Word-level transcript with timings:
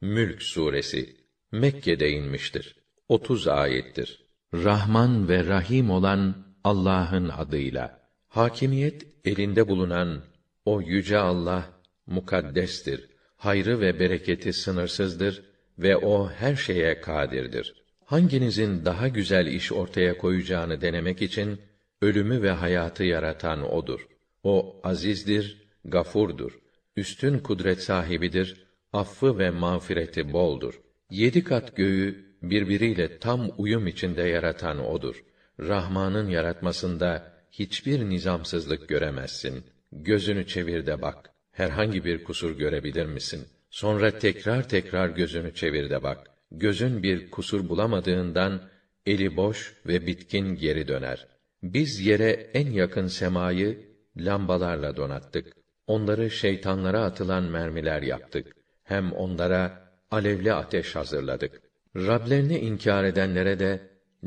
Mülk 0.00 0.42
suresi 0.42 1.16
Mekke'de 1.52 2.10
inmiştir. 2.10 2.76
30 3.08 3.48
ayettir. 3.48 4.26
Rahman 4.54 5.28
ve 5.28 5.46
Rahim 5.46 5.90
olan 5.90 6.46
Allah'ın 6.64 7.28
adıyla. 7.28 8.00
Hakimiyet 8.28 9.06
elinde 9.24 9.68
bulunan 9.68 10.22
o 10.64 10.80
yüce 10.80 11.18
Allah 11.18 11.80
mukaddestir. 12.06 13.08
Hayrı 13.36 13.80
ve 13.80 14.00
bereketi 14.00 14.52
sınırsızdır 14.52 15.44
ve 15.78 15.96
o 15.96 16.30
her 16.30 16.56
şeye 16.56 17.00
kadirdir. 17.00 17.74
Hanginizin 18.04 18.84
daha 18.84 19.08
güzel 19.08 19.46
iş 19.46 19.72
ortaya 19.72 20.18
koyacağını 20.18 20.80
denemek 20.80 21.22
için 21.22 21.60
ölümü 22.02 22.42
ve 22.42 22.50
hayatı 22.50 23.04
yaratan 23.04 23.72
odur. 23.72 24.08
O 24.42 24.80
azizdir, 24.84 25.68
gafurdur. 25.84 26.58
Üstün 26.96 27.38
kudret 27.38 27.82
sahibidir, 27.82 28.65
affı 28.96 29.38
ve 29.38 29.50
mağfireti 29.50 30.32
boldur. 30.32 30.80
Yedi 31.10 31.44
kat 31.44 31.76
göğü 31.76 32.26
birbiriyle 32.42 33.18
tam 33.18 33.50
uyum 33.58 33.86
içinde 33.86 34.22
yaratan 34.22 34.86
odur. 34.86 35.24
Rahman'ın 35.60 36.28
yaratmasında 36.28 37.32
hiçbir 37.50 38.00
nizamsızlık 38.00 38.88
göremezsin. 38.88 39.64
Gözünü 39.92 40.46
çevir 40.46 40.86
de 40.86 41.02
bak. 41.02 41.30
Herhangi 41.52 42.04
bir 42.04 42.24
kusur 42.24 42.58
görebilir 42.58 43.06
misin? 43.06 43.46
Sonra 43.70 44.18
tekrar 44.18 44.68
tekrar 44.68 45.08
gözünü 45.08 45.54
çevir 45.54 45.90
de 45.90 46.02
bak. 46.02 46.30
Gözün 46.50 47.02
bir 47.02 47.30
kusur 47.30 47.68
bulamadığından 47.68 48.60
eli 49.06 49.36
boş 49.36 49.74
ve 49.86 50.06
bitkin 50.06 50.54
geri 50.54 50.88
döner. 50.88 51.26
Biz 51.62 52.00
yere 52.00 52.30
en 52.54 52.70
yakın 52.70 53.06
semayı 53.06 53.78
lambalarla 54.16 54.96
donattık. 54.96 55.56
Onları 55.86 56.30
şeytanlara 56.30 57.04
atılan 57.04 57.44
mermiler 57.44 58.02
yaptık. 58.02 58.56
Hem 58.86 59.12
onlara 59.12 59.90
alevli 60.10 60.52
ateş 60.52 60.96
hazırladık. 60.96 61.60
Rablerini 61.96 62.58
inkar 62.58 63.04
edenlere 63.04 63.58
de 63.58 63.80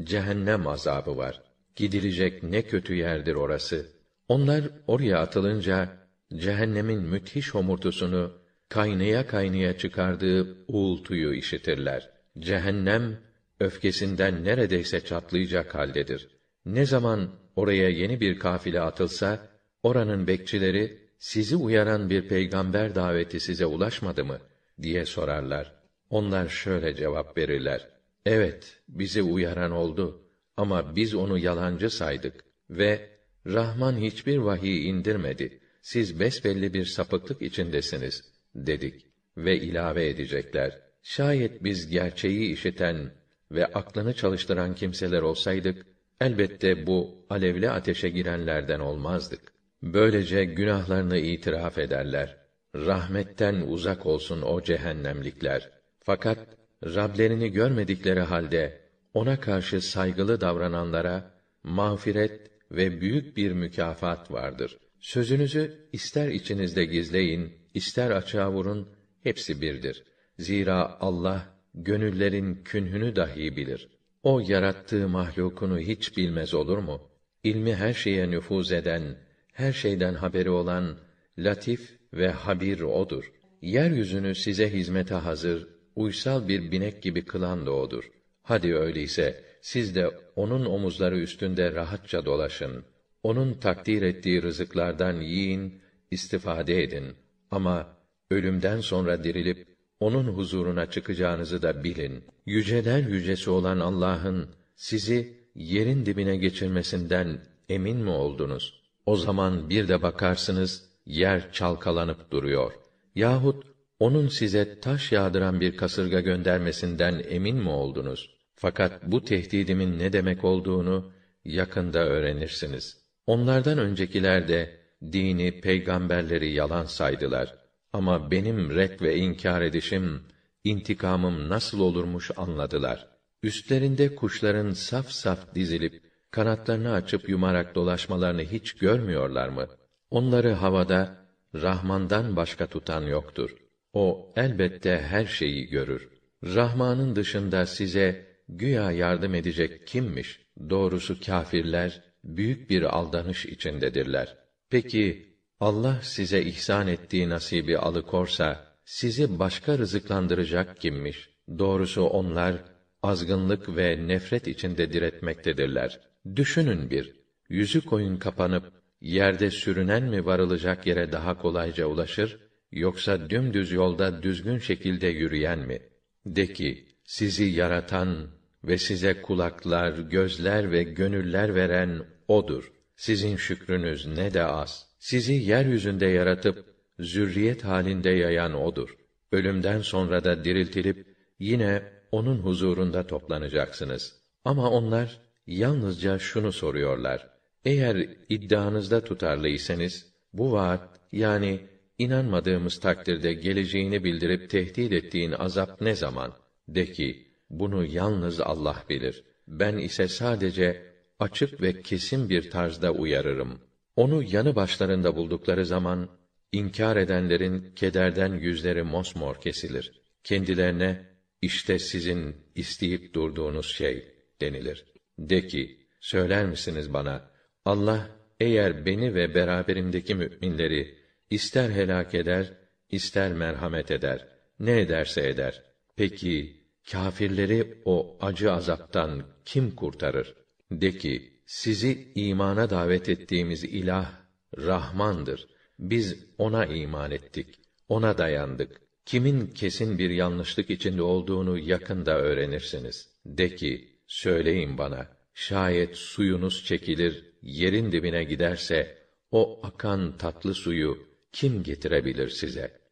cehennem 0.03 0.67
azabı 0.67 1.17
var. 1.17 1.41
Gidilecek 1.75 2.43
ne 2.43 2.61
kötü 2.61 2.93
yerdir 2.93 3.35
orası. 3.35 3.85
Onlar 4.27 4.63
oraya 4.87 5.19
atılınca 5.19 5.89
cehennemin 6.33 7.01
müthiş 7.01 7.53
homurtusunu 7.53 8.33
kaynaya 8.69 9.27
kaynaya 9.27 9.77
çıkardığı 9.77 10.57
uğultuyu 10.67 11.33
işitirler. 11.33 12.09
Cehennem 12.39 13.17
öfkesinden 13.59 14.43
neredeyse 14.43 15.05
çatlayacak 15.05 15.75
haldedir. 15.75 16.27
Ne 16.65 16.85
zaman 16.85 17.29
oraya 17.55 17.89
yeni 17.89 18.21
bir 18.21 18.39
kafile 18.39 18.81
atılsa 18.81 19.47
oranın 19.83 20.27
bekçileri 20.27 20.97
sizi 21.19 21.55
uyaran 21.55 22.09
bir 22.09 22.27
peygamber 22.27 22.95
daveti 22.95 23.39
size 23.39 23.65
ulaşmadı 23.65 24.25
mı 24.25 24.39
diye 24.81 25.05
sorarlar. 25.05 25.73
Onlar 26.09 26.49
şöyle 26.49 26.95
cevap 26.95 27.37
verirler: 27.37 27.87
Evet, 28.25 28.81
bizi 28.87 29.21
uyaran 29.21 29.71
oldu 29.71 30.21
ama 30.57 30.95
biz 30.95 31.15
onu 31.15 31.39
yalancı 31.39 31.89
saydık 31.89 32.43
ve 32.69 33.09
Rahman 33.47 33.97
hiçbir 33.97 34.37
vahiy 34.37 34.89
indirmedi. 34.89 35.59
Siz 35.81 36.19
besbelli 36.19 36.73
bir 36.73 36.85
sapıklık 36.85 37.41
içindesiniz 37.41 38.23
dedik 38.55 39.05
ve 39.37 39.57
ilave 39.57 40.09
edecekler. 40.09 40.79
Şayet 41.03 41.63
biz 41.63 41.89
gerçeği 41.89 42.53
işiten 42.53 43.11
ve 43.51 43.65
aklını 43.65 44.13
çalıştıran 44.13 44.75
kimseler 44.75 45.21
olsaydık 45.21 45.85
elbette 46.21 46.87
bu 46.87 47.25
alevli 47.29 47.69
ateşe 47.69 48.09
girenlerden 48.09 48.79
olmazdık. 48.79 49.41
Böylece 49.83 50.45
günahlarını 50.45 51.17
itiraf 51.17 51.77
ederler. 51.77 52.37
Rahmetten 52.75 53.61
uzak 53.61 54.05
olsun 54.05 54.41
o 54.41 54.63
cehennemlikler. 54.63 55.69
Fakat 55.99 56.39
Rablerini 56.83 57.51
görmedikleri 57.51 58.19
halde 58.19 58.81
ona 59.13 59.39
karşı 59.39 59.81
saygılı 59.81 60.41
davrananlara 60.41 61.33
mağfiret 61.63 62.51
ve 62.71 63.01
büyük 63.01 63.37
bir 63.37 63.51
mükafat 63.51 64.31
vardır. 64.31 64.77
Sözünüzü 64.99 65.89
ister 65.93 66.27
içinizde 66.27 66.85
gizleyin, 66.85 67.53
ister 67.73 68.11
açığa 68.11 68.51
vurun, 68.51 68.89
hepsi 69.23 69.61
birdir. 69.61 70.03
Zira 70.39 70.97
Allah 70.99 71.59
gönüllerin 71.73 72.63
künhünü 72.63 73.15
dahi 73.15 73.55
bilir. 73.55 73.87
O 74.23 74.39
yarattığı 74.39 75.09
mahlukunu 75.09 75.79
hiç 75.79 76.17
bilmez 76.17 76.53
olur 76.53 76.77
mu? 76.77 77.09
İlmi 77.43 77.75
her 77.75 77.93
şeye 77.93 78.31
nüfuz 78.31 78.71
eden, 78.71 79.17
her 79.53 79.73
şeyden 79.73 80.13
haberi 80.13 80.49
olan 80.49 80.97
latif 81.43 81.99
ve 82.13 82.29
habir 82.31 82.81
odur. 82.81 83.31
Yeryüzünü 83.61 84.35
size 84.35 84.73
hizmete 84.73 85.15
hazır, 85.15 85.67
uysal 85.95 86.47
bir 86.47 86.71
binek 86.71 87.03
gibi 87.03 87.25
kılan 87.25 87.65
da 87.65 87.71
odur. 87.71 88.11
Hadi 88.43 88.75
öyleyse 88.75 89.43
siz 89.61 89.95
de 89.95 90.09
onun 90.35 90.65
omuzları 90.65 91.19
üstünde 91.19 91.73
rahatça 91.73 92.25
dolaşın. 92.25 92.85
Onun 93.23 93.53
takdir 93.53 94.01
ettiği 94.01 94.41
rızıklardan 94.41 95.21
yiyin, 95.21 95.81
istifade 96.11 96.83
edin. 96.83 97.15
Ama 97.51 97.97
ölümden 98.31 98.81
sonra 98.81 99.23
dirilip 99.23 99.67
onun 99.99 100.23
huzuruna 100.23 100.91
çıkacağınızı 100.91 101.61
da 101.61 101.83
bilin. 101.83 102.23
Yüceler 102.45 102.99
yücesi 102.99 103.49
olan 103.49 103.79
Allah'ın 103.79 104.49
sizi 104.75 105.37
yerin 105.55 106.05
dibine 106.05 106.37
geçirmesinden 106.37 107.41
emin 107.69 107.97
mi 107.97 108.09
oldunuz? 108.09 108.83
O 109.05 109.15
zaman 109.15 109.69
bir 109.69 109.87
de 109.87 110.01
bakarsınız 110.01 110.88
yer 111.09 111.51
çalkalanıp 111.51 112.31
duruyor. 112.31 112.71
Yahut 113.15 113.63
onun 113.99 114.27
size 114.27 114.79
taş 114.79 115.11
yağdıran 115.11 115.61
bir 115.61 115.77
kasırga 115.77 116.19
göndermesinden 116.19 117.23
emin 117.29 117.55
mi 117.57 117.69
oldunuz? 117.69 118.35
Fakat 118.55 119.03
bu 119.03 119.23
tehdidimin 119.23 119.99
ne 119.99 120.13
demek 120.13 120.43
olduğunu 120.43 121.11
yakında 121.45 121.99
öğrenirsiniz. 121.99 122.97
Onlardan 123.27 123.77
öncekiler 123.77 124.47
de 124.47 124.79
dini, 125.11 125.61
peygamberleri 125.61 126.51
yalan 126.51 126.85
saydılar. 126.85 127.55
Ama 127.93 128.31
benim 128.31 128.75
ret 128.75 129.01
ve 129.01 129.15
inkar 129.15 129.61
edişim, 129.61 130.21
intikamım 130.63 131.49
nasıl 131.49 131.79
olurmuş 131.79 132.31
anladılar. 132.37 133.07
Üstlerinde 133.43 134.15
kuşların 134.15 134.71
saf 134.71 135.09
saf 135.09 135.55
dizilip 135.55 136.03
kanatlarını 136.31 136.91
açıp 136.91 137.29
yumarak 137.29 137.75
dolaşmalarını 137.75 138.41
hiç 138.41 138.73
görmüyorlar 138.73 139.49
mı? 139.49 139.67
Onları 140.11 140.51
havada 140.51 141.25
Rahman'dan 141.55 142.35
başka 142.35 142.67
tutan 142.67 143.01
yoktur. 143.01 143.55
O 143.93 144.33
elbette 144.35 144.99
her 144.99 145.25
şeyi 145.25 145.67
görür. 145.67 146.09
Rahman'ın 146.43 147.15
dışında 147.15 147.65
size 147.65 148.25
güya 148.47 148.91
yardım 148.91 149.35
edecek 149.35 149.87
kimmiş? 149.87 150.39
Doğrusu 150.69 151.19
kâfirler 151.19 152.01
büyük 152.23 152.69
bir 152.69 152.97
aldanış 152.97 153.45
içindedirler. 153.45 154.37
Peki 154.69 155.35
Allah 155.59 155.99
size 156.01 156.41
ihsan 156.43 156.87
ettiği 156.87 157.29
nasibi 157.29 157.77
alıkorsa 157.77 158.75
sizi 158.85 159.39
başka 159.39 159.77
rızıklandıracak 159.77 160.81
kimmiş? 160.81 161.29
Doğrusu 161.57 162.03
onlar 162.03 162.55
azgınlık 163.03 163.77
ve 163.77 164.07
nefret 164.07 164.47
içinde 164.47 164.93
diretmektedirler. 164.93 165.99
Düşünün 166.35 166.89
bir, 166.89 167.15
yüzü 167.49 167.81
koyun 167.81 168.17
kapanıp 168.17 168.78
yerde 169.01 169.51
sürünen 169.51 170.03
mi 170.03 170.25
varılacak 170.25 170.87
yere 170.87 171.11
daha 171.11 171.37
kolayca 171.37 171.85
ulaşır 171.85 172.39
yoksa 172.71 173.29
dümdüz 173.29 173.71
yolda 173.71 174.23
düzgün 174.23 174.57
şekilde 174.57 175.07
yürüyen 175.07 175.59
mi? 175.59 175.79
De 176.25 176.53
ki, 176.53 176.87
sizi 177.03 177.43
yaratan 177.43 178.27
ve 178.63 178.77
size 178.77 179.21
kulaklar, 179.21 179.97
gözler 179.97 180.71
ve 180.71 180.83
gönüller 180.83 181.55
veren 181.55 182.05
odur. 182.27 182.71
Sizin 182.95 183.35
şükrünüz 183.35 184.05
ne 184.05 184.33
de 184.33 184.43
az. 184.43 184.87
Sizi 184.99 185.33
yeryüzünde 185.33 186.05
yaratıp 186.05 186.65
zürriyet 186.99 187.63
halinde 187.63 188.09
yayan 188.09 188.53
odur. 188.53 188.97
Ölümden 189.31 189.79
sonra 189.79 190.23
da 190.23 190.43
diriltilip 190.43 191.15
yine 191.39 191.83
onun 192.11 192.37
huzurunda 192.37 193.07
toplanacaksınız. 193.07 194.15
Ama 194.45 194.69
onlar 194.69 195.19
yalnızca 195.47 196.19
şunu 196.19 196.51
soruyorlar. 196.51 197.38
Eğer 197.65 198.09
iddianızda 198.29 199.03
tutarlıysanız 199.03 200.13
bu 200.33 200.51
vaat 200.51 200.99
yani 201.11 201.59
inanmadığımız 201.97 202.79
takdirde 202.79 203.33
geleceğini 203.33 204.03
bildirip 204.03 204.49
tehdit 204.49 204.91
ettiğin 204.91 205.31
azap 205.31 205.81
ne 205.81 205.95
zaman? 205.95 206.33
De 206.67 206.85
ki, 206.85 207.27
bunu 207.49 207.85
yalnız 207.85 208.41
Allah 208.41 208.83
bilir. 208.89 209.23
Ben 209.47 209.77
ise 209.77 210.07
sadece 210.07 210.93
açık 211.19 211.61
ve 211.61 211.81
kesin 211.81 212.29
bir 212.29 212.49
tarzda 212.49 212.91
uyarırım. 212.91 213.61
Onu 213.95 214.23
yanı 214.23 214.55
başlarında 214.55 215.15
buldukları 215.15 215.65
zaman 215.65 216.09
inkar 216.51 216.97
edenlerin 216.97 217.71
kederden 217.75 218.33
yüzleri 218.33 218.83
mosmor 218.83 219.41
kesilir. 219.41 220.01
Kendilerine 220.23 221.09
işte 221.41 221.79
sizin 221.79 222.35
isteyip 222.55 223.13
durduğunuz 223.13 223.65
şey 223.65 224.13
denilir. 224.41 224.85
De 225.19 225.47
ki, 225.47 225.87
söyler 225.99 226.45
misiniz 226.45 226.93
bana, 226.93 227.29
Allah 227.65 228.09
eğer 228.39 228.85
beni 228.85 229.15
ve 229.15 229.35
beraberimdeki 229.35 230.15
müminleri 230.15 230.95
ister 231.29 231.69
helak 231.69 232.15
eder, 232.15 232.53
ister 232.89 233.33
merhamet 233.33 233.91
eder. 233.91 234.27
ne 234.59 234.81
ederse 234.81 235.29
eder. 235.29 235.63
Peki 235.95 236.63
kâfirleri 236.91 237.81
o 237.85 238.17
acı 238.21 238.51
azaptan 238.51 239.23
kim 239.45 239.75
kurtarır? 239.75 240.35
De 240.71 240.97
ki, 240.97 241.41
sizi 241.45 242.11
imana 242.15 242.69
davet 242.69 243.09
ettiğimiz 243.09 243.63
ilah 243.63 244.11
Rahmandır. 244.57 245.47
Biz 245.79 246.25
ona 246.37 246.65
iman 246.65 247.11
ettik. 247.11 247.59
Ona 247.89 248.17
dayandık. 248.17 248.81
Kimin 249.05 249.47
kesin 249.47 249.97
bir 249.97 250.09
yanlışlık 250.09 250.69
içinde 250.69 251.01
olduğunu 251.01 251.57
yakında 251.59 252.17
öğrenirsiniz. 252.17 253.09
De 253.25 253.55
ki, 253.55 253.99
söyleyin 254.07 254.77
bana, 254.77 255.07
şayet 255.33 255.95
suyunuz 255.95 256.65
çekilir, 256.65 257.28
yerin 257.41 257.91
dibine 257.91 258.23
giderse, 258.23 258.97
o 259.31 259.59
akan 259.63 260.17
tatlı 260.17 260.53
suyu 260.53 260.97
kim 261.31 261.63
getirebilir 261.63 262.29
size? 262.29 262.79